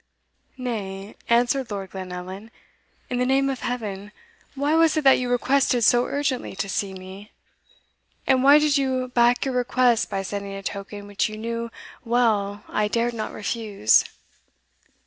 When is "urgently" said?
6.07-6.55